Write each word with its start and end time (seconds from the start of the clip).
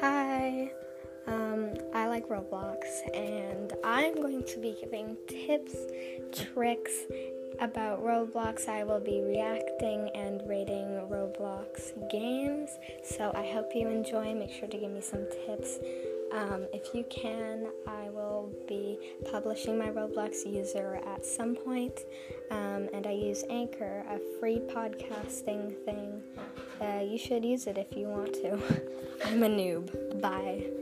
Hi, 0.00 0.72
um, 1.26 1.74
I 1.92 2.06
like 2.06 2.26
Roblox, 2.26 2.78
and 3.14 3.74
I'm 3.84 4.14
going 4.14 4.44
to 4.44 4.58
be 4.58 4.74
giving 4.80 5.14
tips, 5.28 5.76
tricks 6.32 6.92
about 7.60 8.02
Roblox. 8.02 8.66
I 8.66 8.82
will 8.82 9.00
be 9.00 9.20
reacting 9.20 10.08
and 10.14 10.40
rating 10.48 10.86
Roblox 11.10 11.92
games, 12.10 12.70
so 13.04 13.30
I 13.34 13.46
hope 13.52 13.72
you 13.74 13.88
enjoy. 13.88 14.34
Make 14.34 14.52
sure 14.52 14.68
to 14.68 14.78
give 14.78 14.90
me 14.90 15.02
some 15.02 15.26
tips. 15.46 15.78
Um, 16.32 16.66
if 16.72 16.94
you 16.94 17.04
can, 17.10 17.66
I 17.86 18.08
will 18.08 18.50
be 18.66 18.98
publishing 19.30 19.76
my 19.76 19.90
Roblox 19.90 20.50
user 20.50 20.98
at 21.06 21.26
some 21.26 21.54
point, 21.54 22.06
um, 22.50 22.88
and 22.94 23.06
I 23.06 23.12
use 23.12 23.44
Anchor, 23.50 24.02
a 24.08 24.18
free 24.38 24.60
podcasting 24.60 25.74
thing. 25.84 26.22
Uh, 26.80 27.02
you 27.02 27.18
should 27.18 27.44
use 27.44 27.66
it 27.66 27.76
if 27.76 27.96
you 27.96 28.06
want 28.06 28.32
to. 28.34 28.58
I'm 29.24 29.42
a 29.42 29.48
noob. 29.48 30.20
Bye. 30.20 30.79